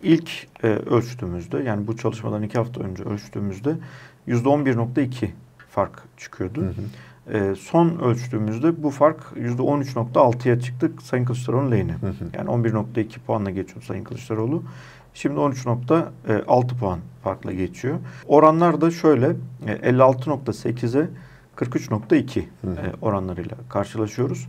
İlk 0.03 0.47
e, 0.63 0.67
ölçtüğümüzde 0.67 1.57
yani 1.57 1.87
bu 1.87 1.97
çalışmadan 1.97 2.43
iki 2.43 2.57
hafta 2.57 2.81
önce 2.81 3.03
ölçtüğümüzde 3.03 3.75
%11.2 4.27 5.27
fark 5.73 6.03
çıkıyordu. 6.17 6.61
Hı 6.61 6.65
hı. 6.65 7.37
E, 7.37 7.55
son 7.55 7.99
ölçtüğümüzde 7.99 8.83
bu 8.83 8.89
fark 8.89 9.19
%13.6'ya 9.35 10.59
çıktı 10.59 10.91
Sayın 11.03 11.25
Kılıçdaroğlu'nun 11.25 11.71
lehine. 11.71 11.91
Hı 11.93 12.07
hı. 12.07 12.13
Yani 12.33 12.49
11.2 12.49 13.19
puanla 13.19 13.49
geçiyor 13.49 13.81
Sayın 13.81 14.03
Kılıçdaroğlu. 14.03 14.63
Şimdi 15.13 15.39
13.6 15.39 16.67
puan 16.79 16.99
farkla 17.23 17.51
geçiyor. 17.51 17.99
Oranlar 18.27 18.81
da 18.81 18.91
şöyle 18.91 19.35
e, 19.67 19.73
56.8'e 19.73 21.09
43.2 21.57 22.43
Hı 22.61 22.67
hı. 22.67 22.71
e, 22.71 22.93
oranlarıyla 23.01 23.57
karşılaşıyoruz. 23.69 24.47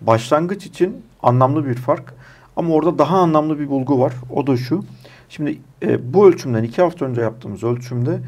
Başlangıç 0.00 0.66
için 0.66 1.02
anlamlı 1.22 1.66
bir 1.66 1.74
fark 1.74 2.14
ama 2.56 2.74
orada 2.74 2.98
daha 2.98 3.18
anlamlı 3.18 3.58
bir 3.58 3.70
bulgu 3.70 4.00
var. 4.00 4.12
O 4.30 4.46
da 4.46 4.56
şu. 4.56 4.84
Şimdi 5.28 5.58
e, 5.82 6.14
bu 6.14 6.28
ölçümden 6.28 6.62
iki 6.62 6.82
hafta 6.82 7.04
önce 7.04 7.20
yaptığımız 7.20 7.64
ölçümde 7.64 8.20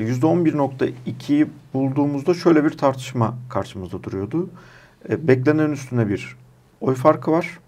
%11.2'yi 0.00 1.46
bulduğumuzda 1.74 2.34
şöyle 2.34 2.64
bir 2.64 2.70
tartışma 2.70 3.34
karşımızda 3.48 4.02
duruyordu. 4.02 4.50
E, 5.08 5.28
beklenen 5.28 5.70
üstüne 5.70 6.08
bir 6.08 6.36
oy 6.80 6.94
farkı 6.94 7.32
var. 7.32 7.58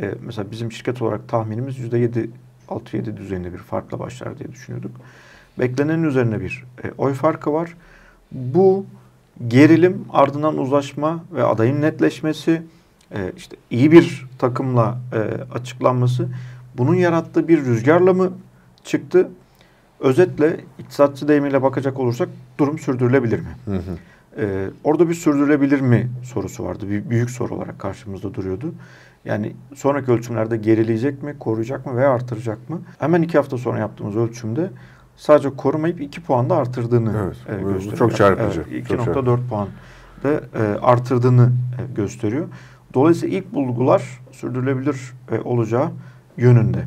E, 0.00 0.14
mesela 0.22 0.50
bizim 0.50 0.72
şirket 0.72 1.02
olarak 1.02 1.28
tahminimiz 1.28 1.78
%7, 1.78 2.28
6-7 2.68 3.16
düzeyinde 3.16 3.52
bir 3.52 3.58
farkla 3.58 3.98
başlar 3.98 4.38
diye 4.38 4.52
düşünüyorduk. 4.52 4.90
Beklenenin 5.58 6.02
üzerine 6.02 6.40
bir 6.40 6.64
e, 6.84 6.90
oy 6.98 7.14
farkı 7.14 7.52
var. 7.52 7.74
Bu 8.32 8.86
gerilim 9.48 10.04
ardından 10.12 10.58
uzlaşma 10.58 11.24
ve 11.32 11.44
adayın 11.44 11.80
netleşmesi, 11.80 12.62
e, 13.14 13.32
işte 13.36 13.56
iyi 13.70 13.92
bir 13.92 14.26
takımla 14.38 14.98
e, 15.12 15.18
açıklanması 15.54 16.28
bunun 16.78 16.94
yarattığı 16.94 17.48
bir 17.48 17.64
rüzgarla 17.64 18.14
mı 18.14 18.32
çıktı? 18.84 19.28
Özetle 20.00 20.60
iktisatçı 20.78 21.28
deyimiyle 21.28 21.62
bakacak 21.62 21.98
olursak 21.98 22.28
durum 22.58 22.78
sürdürülebilir 22.78 23.38
mi? 23.38 23.56
Hı 23.64 23.74
hı. 23.74 23.80
Ee, 24.38 24.68
orada 24.84 25.08
bir 25.08 25.14
sürdürülebilir 25.14 25.80
mi 25.80 26.10
sorusu 26.22 26.64
vardı. 26.64 26.90
Bir 26.90 27.10
büyük 27.10 27.30
soru 27.30 27.54
olarak 27.54 27.78
karşımızda 27.78 28.34
duruyordu. 28.34 28.74
Yani 29.24 29.52
sonraki 29.74 30.10
ölçümlerde 30.10 30.56
gerileyecek 30.56 31.22
mi, 31.22 31.36
koruyacak 31.38 31.86
mı 31.86 31.96
veya 31.96 32.10
artıracak 32.10 32.70
mı? 32.70 32.80
Hemen 32.98 33.22
iki 33.22 33.38
hafta 33.38 33.58
sonra 33.58 33.78
yaptığımız 33.78 34.16
ölçümde 34.16 34.70
sadece 35.16 35.50
korumayıp 35.50 36.00
iki 36.00 36.22
puan 36.22 36.50
da 36.50 36.56
artırdığını 36.56 37.12
Evet, 37.24 37.60
e, 37.60 37.62
gösteriyor. 37.62 37.98
çok 37.98 38.16
çarpıcı, 38.16 38.64
çok 38.88 39.00
2.4 39.00 39.48
puan 39.48 39.68
da 40.24 40.30
e, 40.30 40.78
artırdığını 40.82 41.52
e, 41.78 41.94
gösteriyor. 41.94 42.48
Dolayısıyla 42.94 43.38
ilk 43.38 43.54
bulgular 43.54 44.20
sürdürülebilir 44.32 45.12
e, 45.32 45.40
olacağı 45.40 45.90
yönünde. 46.36 46.84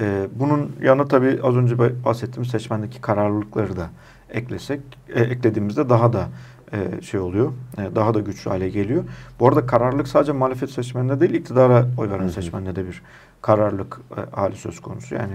E, 0.00 0.28
bunun 0.34 0.76
yanı 0.82 1.08
tabii 1.08 1.40
az 1.42 1.56
önce 1.56 2.04
bahsettiğimiz 2.04 2.50
seçmendeki 2.50 3.00
kararlılıkları 3.00 3.76
da 3.76 3.90
eklesek, 4.30 4.80
e, 5.08 5.20
eklediğimizde 5.20 5.88
daha 5.88 6.12
da 6.12 6.28
e, 6.72 7.02
şey 7.02 7.20
oluyor, 7.20 7.52
e, 7.78 7.94
daha 7.94 8.14
da 8.14 8.20
güçlü 8.20 8.50
hale 8.50 8.68
geliyor. 8.68 9.04
Bu 9.40 9.48
arada 9.48 9.66
kararlılık 9.66 10.08
sadece 10.08 10.32
muhalefet 10.32 10.70
seçmeninde 10.70 11.20
değil, 11.20 11.34
iktidara 11.34 11.86
oy 11.98 12.10
veren 12.10 12.28
seçmende 12.28 12.76
de 12.76 12.86
bir 12.86 13.02
kararlılık 13.42 14.00
e, 14.16 14.36
hali 14.36 14.56
söz 14.56 14.80
konusu. 14.80 15.14
Yani 15.14 15.32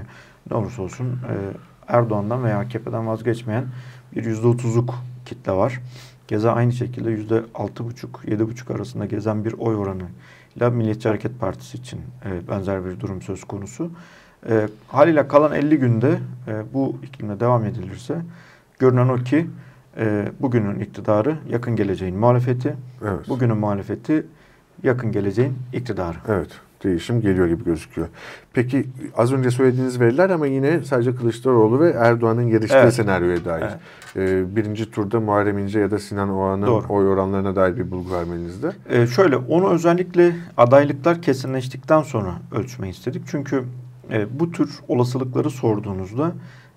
ne 0.51 0.57
olursa 0.57 0.81
olsun 0.81 1.05
e, 1.07 1.33
Erdoğan'dan 1.87 2.43
veya 2.43 2.59
AKP'den 2.59 3.07
vazgeçmeyen 3.07 3.65
bir 4.15 4.25
yüzde 4.25 4.47
otuzluk 4.47 4.95
kitle 5.25 5.51
var. 5.51 5.81
Keza 6.27 6.53
aynı 6.53 6.73
şekilde 6.73 7.11
yüzde 7.11 7.43
altı 7.55 7.85
buçuk, 7.85 8.21
yedi 8.27 8.47
buçuk 8.47 8.71
arasında 8.71 9.05
gezen 9.05 9.45
bir 9.45 9.53
oy 9.53 9.75
oranıyla 9.75 10.69
Milliyetçi 10.69 11.07
Hareket 11.07 11.39
Partisi 11.39 11.77
için 11.77 12.01
e, 12.25 12.47
benzer 12.47 12.85
bir 12.85 12.99
durum 12.99 13.21
söz 13.21 13.43
konusu. 13.43 13.91
E, 14.49 14.67
haliyle 14.87 15.27
kalan 15.27 15.51
50 15.53 15.77
günde 15.79 16.17
e, 16.47 16.73
bu 16.73 16.95
iklimle 17.03 17.39
devam 17.39 17.65
edilirse 17.65 18.15
görünen 18.79 19.07
o 19.07 19.15
ki 19.15 19.47
e, 19.97 20.25
bugünün 20.39 20.79
iktidarı 20.79 21.35
yakın 21.49 21.75
geleceğin 21.75 22.17
muhalefeti, 22.17 22.75
Evet. 23.03 23.29
bugünün 23.29 23.57
muhalefeti 23.57 24.25
yakın 24.83 25.11
geleceğin 25.11 25.53
iktidarı. 25.73 26.17
Evet. 26.27 26.49
Değişim 26.83 27.21
geliyor 27.21 27.47
gibi 27.47 27.63
gözüküyor. 27.63 28.07
Peki 28.53 28.85
az 29.17 29.33
önce 29.33 29.51
söylediğiniz 29.51 29.99
veriler 29.99 30.29
ama 30.29 30.47
yine 30.47 30.83
sadece 30.83 31.15
Kılıçdaroğlu 31.15 31.79
ve 31.79 31.89
Erdoğan'ın 31.89 32.41
yarıştığı 32.41 32.77
Evet. 32.77 32.93
senaryoya 32.93 33.45
dair. 33.45 33.63
Evet. 33.63 33.75
Ee, 34.15 34.55
birinci 34.55 34.91
turda 34.91 35.19
Muharrem 35.19 35.57
İnce 35.57 35.79
ya 35.79 35.91
da 35.91 35.99
Sinan 35.99 36.29
Oğan'ın 36.29 36.67
oy 36.67 37.07
oranlarına 37.07 37.55
dair 37.55 37.77
bir 37.77 37.91
bulgu 37.91 38.13
vermenizde. 38.13 38.71
Ee, 38.89 39.07
şöyle 39.07 39.37
onu 39.37 39.69
özellikle 39.69 40.35
adaylıklar 40.57 41.21
kesinleştikten 41.21 42.01
sonra 42.01 42.31
ölçmeyi 42.51 42.93
istedik. 42.93 43.23
Çünkü 43.27 43.63
e, 44.11 44.39
bu 44.39 44.51
tür 44.51 44.79
olasılıkları 44.87 45.49
sorduğunuzda 45.49 46.33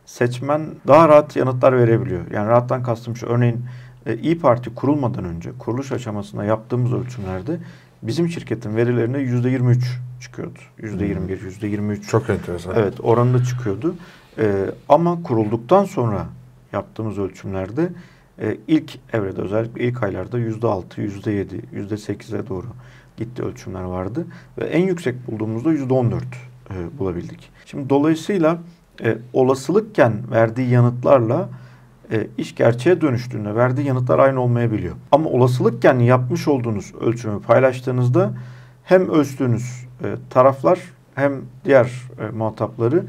seçmen 0.06 0.66
daha 0.86 1.08
rahat 1.08 1.36
yanıtlar 1.36 1.78
verebiliyor. 1.78 2.30
Yani 2.30 2.48
rahattan 2.48 2.82
kastım 2.82 3.16
şu 3.16 3.26
örneğin 3.26 3.64
e, 4.06 4.16
İyi 4.16 4.38
Parti 4.38 4.74
kurulmadan 4.74 5.24
önce 5.24 5.50
kuruluş 5.58 5.92
aşamasında 5.92 6.44
yaptığımız 6.44 6.92
ölçümlerde 6.92 7.58
bizim 8.02 8.28
şirketin 8.28 8.76
verilerinde 8.76 9.18
yüzde 9.18 9.50
23 9.50 9.98
çıkıyordu. 10.20 10.58
Yüzde 10.78 11.06
21, 11.06 11.40
yüzde 11.40 11.66
23. 11.66 12.08
Çok 12.08 12.30
enteresan. 12.30 12.74
Evet 12.76 12.94
oranında 13.00 13.44
çıkıyordu. 13.44 13.94
Ee, 14.38 14.70
ama 14.88 15.22
kurulduktan 15.22 15.84
sonra 15.84 16.26
yaptığımız 16.72 17.18
ölçümlerde 17.18 17.88
e, 18.40 18.56
ilk 18.68 18.98
evrede 19.12 19.40
özellikle 19.40 19.84
ilk 19.84 20.02
aylarda 20.02 20.38
yüzde 20.38 20.66
altı, 20.66 21.00
yüzde 21.00 21.30
yedi, 21.30 21.60
yüzde 21.72 21.96
sekize 21.96 22.48
doğru 22.48 22.66
gitti 23.16 23.42
ölçümler 23.42 23.82
vardı. 23.82 24.26
Ve 24.58 24.64
en 24.64 24.86
yüksek 24.86 25.26
bulduğumuzda 25.26 25.72
yüzde 25.72 25.94
on 25.94 26.10
dört 26.10 26.47
e, 26.70 26.98
bulabildik. 26.98 27.50
Şimdi 27.66 27.90
dolayısıyla 27.90 28.58
e, 29.04 29.18
olasılıkken 29.32 30.12
verdiği 30.30 30.68
yanıtlarla 30.70 31.48
e, 32.12 32.26
iş 32.38 32.54
gerçeğe 32.54 33.00
dönüştüğünde 33.00 33.54
verdiği 33.54 33.86
yanıtlar 33.86 34.18
aynı 34.18 34.40
olmayabiliyor. 34.40 34.94
Ama 35.12 35.30
olasılıkken 35.30 35.98
yapmış 35.98 36.48
olduğunuz 36.48 36.94
ölçümü 37.00 37.40
paylaştığınızda 37.40 38.32
hem 38.84 39.08
ölçtüğünüz 39.08 39.86
e, 40.04 40.06
taraflar 40.30 40.78
hem 41.14 41.32
diğer 41.64 41.92
e, 42.20 42.30
muhatapları 42.36 43.04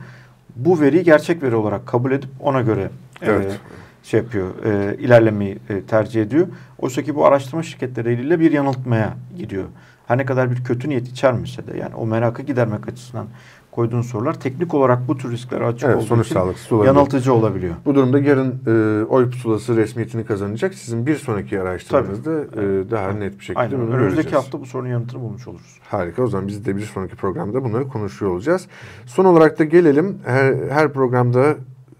bu 0.55 0.81
veriyi 0.81 1.03
gerçek 1.03 1.43
veri 1.43 1.55
olarak 1.55 1.87
kabul 1.87 2.11
edip 2.11 2.29
ona 2.39 2.61
göre 2.61 2.81
e, 3.21 3.25
Evet. 3.31 3.59
şey 4.03 4.19
yapıyor, 4.19 4.47
e, 4.65 4.97
ilerlemeyi 4.97 5.57
e, 5.69 5.81
tercih 5.81 6.21
ediyor. 6.21 6.47
Oysa 6.79 7.01
ki 7.03 7.15
bu 7.15 7.25
araştırma 7.25 7.63
şirketleriyle 7.63 8.39
bir 8.39 8.51
yanıltmaya 8.51 9.13
gidiyor. 9.37 9.65
Her 10.09 10.17
ne 10.17 10.25
kadar 10.25 10.51
bir 10.51 10.63
kötü 10.63 10.89
niyet 10.89 11.07
içermese 11.07 11.67
de 11.67 11.77
yani 11.77 11.95
o 11.95 12.05
merakı 12.05 12.41
gidermek 12.41 12.87
açısından 12.87 13.27
koyduğun 13.71 14.01
sorular 14.01 14.39
teknik 14.39 14.73
olarak 14.73 15.07
bu 15.07 15.17
tür 15.17 15.31
risklere 15.31 15.65
açık 15.65 15.83
Evet, 15.83 15.95
olduğu 15.97 16.05
sonuç 16.05 16.25
için 16.25 16.35
sağlıksız 16.35 16.71
olabilir. 16.71 16.87
yanıltıcı 16.87 17.33
olabiliyor. 17.33 17.73
Bu 17.85 17.95
durumda 17.95 18.19
yarın 18.19 18.61
e, 18.67 19.03
oy 19.05 19.29
pusulası 19.29 19.75
resmiyetini 19.77 20.25
kazanacak. 20.25 20.73
Sizin 20.73 21.05
bir 21.05 21.15
sonraki 21.15 21.61
araştırmanızda 21.61 22.31
e, 22.31 22.91
daha 22.91 23.11
net 23.11 23.39
bir 23.39 23.43
şekilde 23.43 23.59
Aynen. 23.59 23.77
bunu 23.79 23.89
Önümüzdeki 23.89 24.15
göreceğiz. 24.15 24.45
hafta 24.45 24.61
bu 24.61 24.65
sorunun 24.65 24.89
yanıtını 24.89 25.21
bulmuş 25.21 25.47
oluruz. 25.47 25.79
Harika. 25.89 26.23
O 26.23 26.27
zaman 26.27 26.47
biz 26.47 26.65
de 26.65 26.75
bir 26.77 26.81
sonraki 26.81 27.15
programda 27.15 27.63
bunları 27.63 27.87
konuşuyor 27.87 28.31
olacağız. 28.31 28.67
Son 29.05 29.25
olarak 29.25 29.59
da 29.59 29.63
gelelim. 29.63 30.17
Her, 30.25 30.53
her 30.69 30.93
programda 30.93 31.55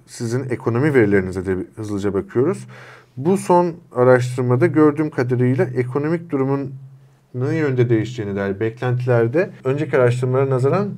sizin 0.07 0.49
ekonomi 0.49 0.93
verilerinize 0.93 1.45
de 1.45 1.55
hızlıca 1.75 2.13
bakıyoruz. 2.13 2.67
Bu 3.17 3.37
son 3.37 3.73
araştırmada 3.95 4.65
gördüğüm 4.67 5.09
kadarıyla 5.09 5.65
ekonomik 5.65 6.29
durumun 6.29 6.73
yönde 7.33 7.89
değişeceğine 7.89 8.35
dair 8.35 8.59
beklentilerde 8.59 9.49
önceki 9.63 9.97
araştırmalara 9.97 10.49
nazaran 10.49 10.89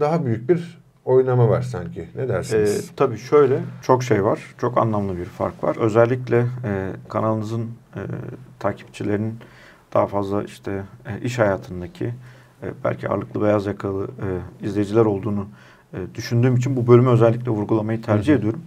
daha 0.00 0.24
büyük 0.26 0.48
bir 0.48 0.78
oynama 1.04 1.48
var 1.48 1.62
sanki. 1.62 2.08
Ne 2.14 2.22
Ee, 2.22 2.28
dersiniz? 2.28 2.90
tabii 2.96 3.18
şöyle 3.18 3.60
çok 3.82 4.02
şey 4.02 4.24
var. 4.24 4.40
Çok 4.58 4.78
anlamlı 4.78 5.16
bir 5.18 5.24
fark 5.24 5.64
var. 5.64 5.76
Özellikle 5.76 6.38
e, 6.64 6.90
kanalınızın 7.08 7.62
e, 7.96 8.00
takipçilerinin 8.58 9.34
daha 9.94 10.06
fazla 10.06 10.42
işte 10.44 10.82
e, 11.06 11.20
iş 11.24 11.38
hayatındaki 11.38 12.04
e, 12.62 12.66
belki 12.84 13.08
ağırlıklı 13.08 13.42
beyaz 13.42 13.66
yakalı 13.66 14.04
e, 14.62 14.66
izleyiciler 14.66 15.04
olduğunu 15.04 15.46
e, 15.94 15.98
düşündüğüm 16.14 16.56
için 16.56 16.76
bu 16.76 16.86
bölümü 16.86 17.08
özellikle 17.10 17.50
vurgulamayı 17.50 18.02
tercih 18.02 18.32
Hı 18.32 18.36
hı. 18.36 18.38
ediyorum. 18.38 18.62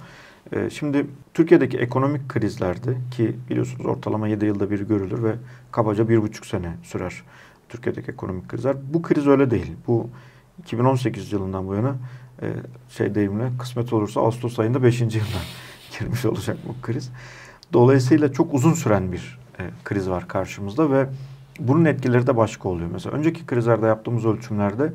E, 0.52 0.70
şimdi 0.70 1.06
Türkiye'deki 1.34 1.78
ekonomik 1.78 2.30
krizlerde 2.30 2.98
ki 3.12 3.36
biliyorsunuz 3.50 3.86
ortalama 3.86 4.28
7 4.28 4.46
yılda 4.46 4.72
bir 4.72 4.80
görülür 4.80 5.24
ve 5.24 5.36
kabaca 5.72 6.10
bir 6.10 6.22
buçuk 6.22 6.46
sene 6.46 6.74
sürer 6.84 7.24
Türkiye'deki 7.70 8.12
ekonomik 8.12 8.50
krizler. 8.50 8.76
Bu 8.94 9.02
kriz 9.02 9.28
öyle 9.28 9.52
değil. 9.52 9.74
Bu 9.88 10.10
2018 10.60 11.32
yılından 11.32 11.68
bu 11.68 11.76
yana 11.76 11.96
e, 12.42 12.54
şey 12.90 13.16
deyimle 13.16 13.52
kısmet 13.60 13.94
olursa 13.94 14.22
Ağustos 14.22 14.60
ayında 14.60 14.84
5. 14.84 15.02
yılına 15.02 15.42
girmiş 16.00 16.26
olacak 16.26 16.58
bu 16.68 16.82
kriz. 16.82 17.12
Dolayısıyla 17.74 18.34
çok 18.34 18.54
uzun 18.54 18.74
süren 18.74 19.12
bir 19.12 19.40
e, 19.60 19.64
kriz 19.84 20.10
var 20.10 20.28
karşımızda 20.28 20.92
ve 20.92 21.08
bunun 21.60 21.86
etkileri 21.86 22.28
de 22.28 22.38
başka 22.38 22.70
oluyor. 22.70 22.90
Mesela 22.94 23.18
önceki 23.18 23.46
krizlerde 23.46 23.86
yaptığımız 23.86 24.26
ölçümlerde 24.26 24.94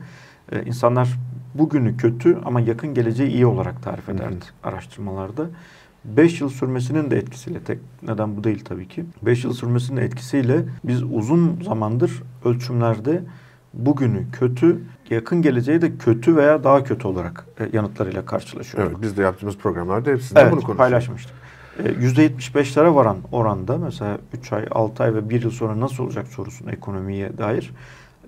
e, 0.53 0.63
insanlar 0.65 1.09
bugünü 1.55 1.97
kötü 1.97 2.39
ama 2.45 2.61
yakın 2.61 2.95
geleceği 2.95 3.31
iyi 3.31 3.47
olarak 3.47 3.83
tarif 3.83 4.09
Hı 4.09 4.13
hı. 4.13 4.17
ederdi 4.17 4.45
araştırmalarda. 4.63 5.47
5 6.05 6.41
yıl 6.41 6.49
sürmesinin 6.49 7.11
de 7.11 7.19
etkisiyle 7.19 7.61
tek 7.61 7.79
neden 8.03 8.37
bu 8.37 8.45
değil 8.45 8.65
tabii 8.65 8.89
ki. 8.89 9.05
5 9.23 9.45
yıl 9.45 9.53
sürmesinin 9.53 10.01
etkisiyle 10.01 10.65
biz 10.85 11.03
uzun 11.03 11.61
zamandır 11.65 12.23
ölçümlerde 12.45 13.23
bugünü 13.75 14.27
kötü, 14.33 14.81
yakın 15.11 15.43
geleceği 15.43 15.83
de 15.83 15.97
kötü 15.97 16.37
veya 16.37 16.65
daha 16.65 16.85
kötü 16.85 17.09
olarak 17.09 17.47
e, 17.61 17.69
yanıtlarıyla 17.77 18.27
karşılaşıyoruz. 18.27 18.91
Evet, 18.93 19.03
biz 19.03 19.17
de 19.17 19.23
yaptığımız 19.23 19.57
programlarda 19.57 20.11
hepsinde 20.11 20.41
Evet, 20.41 20.53
bunu 20.53 20.61
konuşuyoruz. 20.61 20.79
paylaşmıştık. 20.79 21.35
E, 21.79 21.83
%75'lere 21.83 22.95
varan 22.95 23.17
oranda 23.33 23.79
mesela 23.79 24.19
3 24.33 24.53
ay, 24.53 24.67
6 24.71 25.03
ay 25.03 25.15
ve 25.15 25.31
1 25.31 25.43
yıl 25.43 25.51
sonra 25.51 25.81
nasıl 25.81 26.05
olacak 26.05 26.27
sorusuna 26.29 26.71
ekonomiye 26.73 27.39
dair 27.39 27.71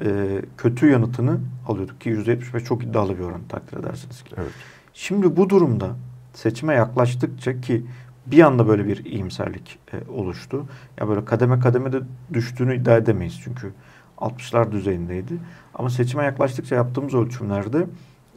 e, 0.01 0.41
kötü 0.59 0.91
yanıtını 0.91 1.41
alıyorduk 1.69 2.01
ki 2.01 2.11
%75 2.11 2.65
çok 2.65 2.85
iddialı 2.85 3.19
bir 3.19 3.25
oran 3.25 3.41
takdir 3.49 3.79
edersiniz 3.79 4.23
ki. 4.23 4.35
Evet. 4.39 4.53
Şimdi 4.95 5.37
bu 5.37 5.51
durumda 5.51 5.91
seçime 6.33 6.75
yaklaştıkça 6.75 7.61
ki 7.61 7.87
bir 8.27 8.41
anda 8.41 8.69
böyle 8.69 8.87
bir 8.87 9.05
iyimserlik 9.05 9.79
e, 9.93 10.11
oluştu. 10.11 10.67
Ya 11.01 11.09
böyle 11.09 11.25
kademe 11.25 11.61
kademe 11.61 11.93
de 11.93 12.01
düştüğünü 12.33 12.77
iddia 12.77 12.97
edemeyiz 12.97 13.41
çünkü 13.45 13.73
60'lar 14.19 14.73
düzeyindeydi. 14.73 15.35
Ama 15.75 15.91
seçime 15.91 16.25
yaklaştıkça 16.25 16.75
yaptığımız 16.75 17.15
ölçümlerde 17.15 17.87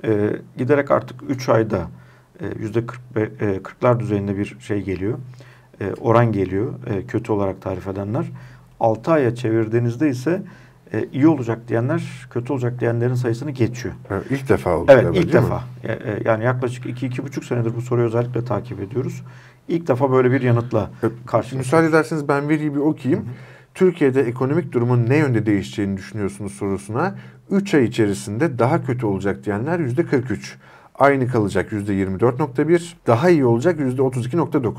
e, 0.04 0.32
giderek 0.58 0.92
artık 0.92 1.24
3 1.30 1.50
ayda 1.50 1.88
e, 2.42 2.46
yüzde 2.60 2.80
40'lar 3.16 4.00
düzeyinde 4.00 4.38
bir 4.38 4.58
şey 4.60 4.82
geliyor. 4.82 5.18
E, 5.82 5.94
oran 5.94 6.32
geliyor 6.32 6.74
e, 6.88 7.06
kötü 7.06 7.32
olarak 7.32 7.62
tarif 7.62 7.88
edenler. 7.88 8.26
6 8.80 9.12
aya 9.12 9.36
çevirdiğinizde 9.36 10.10
ise 10.10 10.42
e, 10.94 11.06
iyi 11.14 11.28
olacak 11.28 11.60
diyenler 11.68 12.28
kötü 12.32 12.54
olacak 12.54 12.80
diyenlerin 12.80 13.14
sayısını 13.14 13.52
geçiyor. 13.52 13.96
Evet, 14.10 14.24
ilk 14.30 14.50
defa 14.50 14.78
oldu. 14.78 14.92
Evet 14.92 15.04
galiba, 15.04 15.20
ilk 15.20 15.34
defa. 15.34 15.56
mi? 15.56 15.62
E, 15.84 15.92
e, 15.92 16.22
Yani 16.26 16.44
yaklaşık 16.44 16.86
2-2,5 16.86 17.46
senedir 17.46 17.76
bu 17.76 17.82
soruyu 17.82 18.08
özellikle 18.08 18.46
takip 18.46 18.80
ediyoruz. 18.82 19.24
İlk 19.68 19.88
defa 19.88 20.12
böyle 20.12 20.32
bir 20.32 20.42
yanıtla 20.42 20.90
Evet, 21.04 21.14
karşılaşıyoruz. 21.26 21.68
Müsaade 21.68 21.88
ederseniz 21.88 22.28
ben 22.28 22.50
veriyi 22.50 22.76
bir 22.76 22.80
okuyayım. 22.80 23.26
Türkiye'de 23.74 24.22
ekonomik 24.22 24.72
durumun 24.72 25.06
ne 25.10 25.18
yönde 25.18 25.46
değişeceğini 25.46 25.98
düşünüyorsunuz 25.98 26.52
sorusuna 26.54 27.16
3 27.52 27.74
ay 27.74 27.84
içerisinde 27.84 28.60
daha 28.60 28.86
kötü 28.86 29.06
olacak 29.06 29.46
diyenler 29.46 29.80
%43. 29.80 30.56
Aynı 31.00 31.28
kalacak 31.28 31.72
%24.1, 31.72 32.94
daha 33.08 33.30
iyi 33.30 33.46
olacak 33.46 33.80
%32.9. 33.80 34.74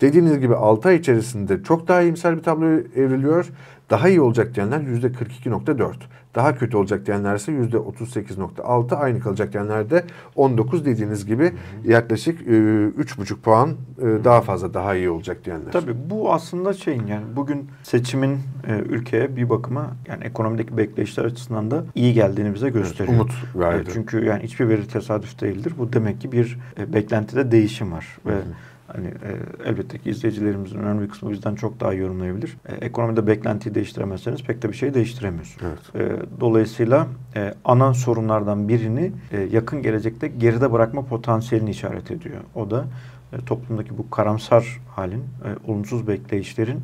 Dediğiniz 0.00 0.40
gibi 0.40 0.54
6 0.54 0.88
ay 0.88 0.96
içerisinde 0.96 1.62
çok 1.62 1.88
daha 1.88 2.02
iyimser 2.02 2.36
bir 2.36 2.42
tablo 2.42 2.66
evriliyor. 2.96 3.46
Daha 3.90 4.08
iyi 4.08 4.20
olacak 4.20 4.54
diyenler 4.54 4.80
%42.4. 4.80 5.94
Daha 6.34 6.54
kötü 6.54 6.76
olacak 6.76 7.06
diyenler 7.06 7.36
ise 7.36 7.52
%38.6. 7.52 8.94
Aynı 8.94 9.20
kalacak 9.20 9.52
diyenler 9.52 9.90
de 9.90 10.04
19 10.36 10.84
dediğiniz 10.84 11.26
gibi 11.26 11.52
yaklaşık 11.84 12.40
e, 12.40 12.50
3,5 12.50 13.36
puan 13.36 13.70
e, 13.70 14.24
daha 14.24 14.40
fazla 14.40 14.74
daha 14.74 14.94
iyi 14.94 15.10
olacak 15.10 15.44
diyenler. 15.44 15.72
Tabii 15.72 15.94
bu 16.10 16.32
aslında 16.32 16.72
şeyin 16.72 17.06
yani 17.06 17.24
bugün 17.36 17.68
seçimin 17.82 18.38
e, 18.66 18.78
ülkeye 18.78 19.36
bir 19.36 19.50
bakıma 19.50 19.86
yani 20.08 20.24
ekonomideki 20.24 20.76
bekleyişler 20.76 21.24
açısından 21.24 21.70
da 21.70 21.84
iyi 21.94 22.14
geldiğini 22.14 22.54
bize 22.54 22.70
gösteriyor. 22.70 23.18
Umut 23.18 23.32
verdi. 23.56 23.76
Evet, 23.76 23.90
çünkü 23.92 24.24
yani 24.24 24.42
hiçbir 24.42 24.68
veri 24.68 24.88
tesadüf 24.88 25.40
değildir. 25.40 25.72
Bu 25.78 25.92
demek 25.92 26.20
ki 26.20 26.32
bir 26.32 26.58
e, 26.78 26.92
beklentide 26.92 27.50
değişim 27.50 27.92
var 27.92 28.06
ve 28.26 28.34
hani 28.92 29.06
e, 29.06 29.30
elbette 29.64 29.98
ki 29.98 30.10
izleyicilerimizin 30.10 30.78
önemli 30.78 31.02
bir 31.02 31.08
kısmı 31.08 31.30
bizden 31.30 31.54
çok 31.54 31.80
daha 31.80 31.92
iyi 31.92 32.00
yorumlayabilir. 32.00 32.56
E, 32.68 32.74
ekonomide 32.74 33.26
beklentiyi 33.26 33.74
değiştiremezseniz 33.74 34.42
pek 34.42 34.62
de 34.62 34.68
bir 34.68 34.76
şey 34.76 34.94
değiştiremiyorsunuz. 34.94 35.76
Evet. 35.94 36.10
E, 36.10 36.40
dolayısıyla 36.40 37.06
e, 37.36 37.54
ana 37.64 37.94
sorunlardan 37.94 38.68
birini 38.68 39.12
e, 39.32 39.40
yakın 39.40 39.82
gelecekte 39.82 40.28
geride 40.28 40.72
bırakma 40.72 41.04
potansiyelini 41.04 41.70
işaret 41.70 42.10
ediyor. 42.10 42.40
O 42.54 42.70
da 42.70 42.84
e, 43.32 43.36
toplumdaki 43.36 43.98
bu 43.98 44.10
karamsar 44.10 44.80
halin, 44.96 45.20
e, 45.20 45.70
olumsuz 45.70 46.08
bekleyişlerin 46.08 46.80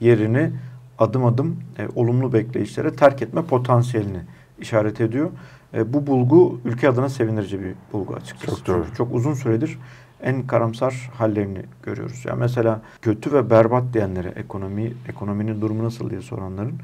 yerini 0.00 0.50
adım 0.98 1.24
adım 1.24 1.56
e, 1.78 1.88
olumlu 1.94 2.32
bekleyişlere 2.32 2.96
terk 2.96 3.22
etme 3.22 3.42
potansiyelini 3.42 4.20
işaret 4.60 5.00
ediyor. 5.00 5.30
E, 5.74 5.92
bu 5.92 6.06
bulgu 6.06 6.60
ülke 6.64 6.88
adına 6.88 7.08
sevindirici 7.08 7.60
bir 7.60 7.74
bulgu 7.92 8.14
açıkçası. 8.14 8.56
Çok 8.56 8.66
doğru. 8.66 8.84
Çünkü 8.84 8.96
çok 8.96 9.14
uzun 9.14 9.34
süredir 9.34 9.78
en 10.22 10.46
karamsar 10.46 11.10
hallerini 11.14 11.62
görüyoruz. 11.82 12.22
Yani 12.24 12.38
mesela 12.38 12.82
kötü 13.02 13.32
ve 13.32 13.50
berbat 13.50 13.84
diyenlere 13.92 14.28
ekonomi 14.28 14.92
ekonominin 15.08 15.60
durumu 15.60 15.84
nasıl 15.84 16.10
diye 16.10 16.20
soranların 16.20 16.74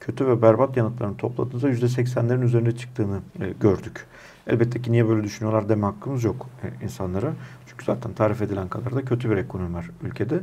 kötü 0.00 0.26
ve 0.26 0.42
berbat 0.42 0.76
yanıtlarını 0.76 1.16
topladığınızda 1.16 1.68
yüzde 1.68 1.88
seksenlerin 1.88 2.42
üzerine 2.42 2.72
çıktığını 2.72 3.20
e, 3.40 3.52
gördük. 3.60 4.06
Elbette 4.46 4.82
ki 4.82 4.92
niye 4.92 5.08
böyle 5.08 5.24
düşünüyorlar 5.24 5.68
deme 5.68 5.86
hakkımız 5.86 6.24
yok 6.24 6.46
e, 6.62 6.84
insanlara. 6.84 7.32
Çünkü 7.66 7.84
zaten 7.84 8.12
tarif 8.12 8.42
edilen 8.42 8.68
kadar 8.68 8.94
da 8.94 9.04
kötü 9.04 9.30
bir 9.30 9.36
ekonomi 9.36 9.74
var 9.74 9.90
ülkede. 10.02 10.40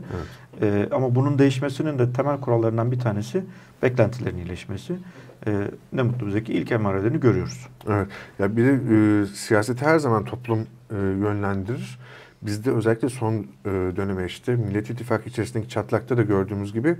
E, 0.61 0.89
ama 0.91 1.15
bunun 1.15 1.39
değişmesinin 1.39 1.99
de 1.99 2.13
temel 2.13 2.39
kurallarından 2.39 2.91
bir 2.91 2.99
tanesi 2.99 3.43
beklentilerin 3.83 4.37
iyileşmesi. 4.37 4.95
E, 5.47 5.67
ne 5.93 6.01
mutlu 6.01 6.27
bize 6.27 6.43
ki 6.43 6.53
ilk 6.53 6.71
emarelerini 6.71 7.19
görüyoruz. 7.19 7.67
Evet. 7.89 8.07
Ya 8.39 8.57
bir 8.57 8.65
de 8.65 8.71
e, 8.71 9.25
siyaseti 9.25 9.85
her 9.85 9.99
zaman 9.99 10.25
toplum 10.25 10.59
e, 10.59 10.95
yönlendirir. 10.95 11.99
Bizde 12.45 12.71
özellikle 12.71 13.09
son 13.09 13.33
e, 13.33 13.45
döneme 13.71 14.25
işte 14.25 14.55
Millet 14.55 14.89
İttifakı 14.89 15.29
içerisindeki 15.29 15.69
çatlakta 15.69 16.17
da 16.17 16.21
gördüğümüz 16.21 16.73
gibi 16.73 16.95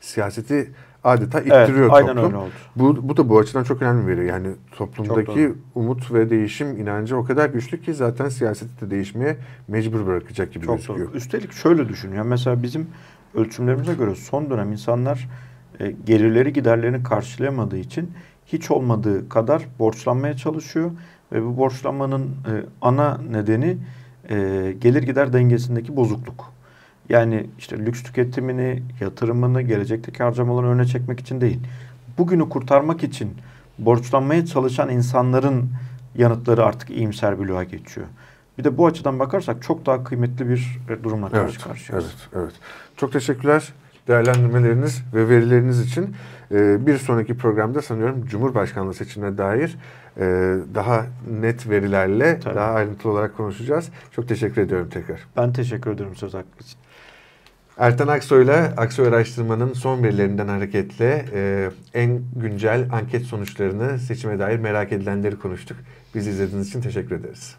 siyaseti 0.00 0.72
adeta 1.04 1.40
ittiriyor 1.40 1.90
evet, 1.94 2.16
toplum. 2.16 2.42
Bu, 2.76 3.08
bu 3.08 3.16
da 3.16 3.28
bu 3.28 3.38
açıdan 3.38 3.64
çok 3.64 3.82
önemli 3.82 4.08
bir 4.08 4.16
veri. 4.16 4.26
Yani 4.26 4.48
toplumdaki 4.76 5.54
umut 5.74 6.12
ve 6.12 6.30
değişim 6.30 6.80
inancı 6.80 7.16
o 7.16 7.24
kadar 7.24 7.48
güçlü 7.48 7.80
ki 7.80 7.94
zaten 7.94 8.28
siyaseti 8.28 8.86
de 8.86 8.90
değişmeye 8.90 9.36
mecbur 9.68 10.06
bırakacak 10.06 10.52
gibi 10.52 10.66
Çok 10.66 10.76
gözüküyor. 10.76 11.08
doğru. 11.08 11.16
Üstelik 11.16 11.52
şöyle 11.52 11.88
düşün. 11.88 12.12
Yani 12.12 12.28
mesela 12.28 12.62
bizim 12.62 12.86
ölçümlerimize 13.34 13.94
göre 13.94 14.14
son 14.14 14.50
dönem 14.50 14.72
insanlar 14.72 15.28
e, 15.80 15.90
gelirleri 15.90 16.52
giderlerini 16.52 17.02
karşılayamadığı 17.02 17.78
için 17.78 18.12
hiç 18.46 18.70
olmadığı 18.70 19.28
kadar 19.28 19.62
borçlanmaya 19.78 20.36
çalışıyor 20.36 20.90
ve 21.32 21.44
bu 21.44 21.56
borçlanmanın 21.56 22.22
e, 22.22 22.52
ana 22.82 23.18
nedeni 23.30 23.78
e, 24.30 24.36
gelir 24.80 25.02
gider 25.02 25.32
dengesindeki 25.32 25.96
bozukluk. 25.96 26.52
Yani 27.08 27.46
işte 27.58 27.78
lüks 27.78 28.02
tüketimini, 28.02 28.82
yatırımını, 29.00 29.62
gelecekteki 29.62 30.22
harcamalarını 30.22 30.70
öne 30.70 30.86
çekmek 30.86 31.20
için 31.20 31.40
değil. 31.40 31.60
Bugünü 32.18 32.48
kurtarmak 32.48 33.02
için 33.02 33.30
borçlanmaya 33.78 34.46
çalışan 34.46 34.90
insanların 34.90 35.70
yanıtları 36.14 36.64
artık 36.64 36.90
iyimser 36.90 37.38
bloğa 37.38 37.64
geçiyor. 37.64 38.06
Bir 38.58 38.64
de 38.64 38.78
bu 38.78 38.86
açıdan 38.86 39.18
bakarsak 39.18 39.62
çok 39.62 39.86
daha 39.86 40.04
kıymetli 40.04 40.48
bir 40.48 40.78
e, 40.88 41.04
durumla 41.04 41.26
Evet, 41.32 41.42
karşı 41.42 41.60
karşıyayız. 41.60 42.06
evet, 42.34 42.44
evet. 42.44 42.52
Çok 42.96 43.12
teşekkürler 43.12 43.72
değerlendirmeleriniz 44.10 45.02
ve 45.14 45.28
verileriniz 45.28 45.80
için. 45.80 46.14
Ee, 46.52 46.86
bir 46.86 46.98
sonraki 46.98 47.36
programda 47.36 47.82
sanıyorum 47.82 48.26
Cumhurbaşkanlığı 48.26 48.94
seçimine 48.94 49.38
dair 49.38 49.76
e, 50.16 50.22
daha 50.74 51.06
net 51.40 51.70
verilerle 51.70 52.40
Tabii. 52.40 52.54
daha 52.54 52.72
ayrıntılı 52.72 53.12
olarak 53.12 53.36
konuşacağız. 53.36 53.88
Çok 54.12 54.28
teşekkür 54.28 54.62
ediyorum 54.62 54.88
tekrar. 54.88 55.20
Ben 55.36 55.52
teşekkür 55.52 55.90
ederim 55.90 56.16
söz 56.16 56.34
hakkı 56.34 56.64
için. 56.64 56.78
Ertan 57.78 58.08
Aksoy'la 58.08 58.74
Aksoy 58.76 59.08
Araştırma'nın 59.08 59.72
son 59.72 60.02
verilerinden 60.02 60.48
hareketle 60.48 61.24
e, 61.34 61.70
en 61.94 62.20
güncel 62.36 62.88
anket 62.92 63.22
sonuçlarını 63.22 63.98
seçime 63.98 64.38
dair 64.38 64.58
merak 64.58 64.92
edilenleri 64.92 65.38
konuştuk. 65.38 65.76
Bizi 66.14 66.30
izlediğiniz 66.30 66.68
için 66.68 66.80
teşekkür 66.80 67.14
ederiz. 67.14 67.56